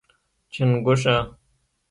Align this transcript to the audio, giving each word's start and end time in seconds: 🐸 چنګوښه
🐸 0.03 0.03
چنګوښه 0.53 1.15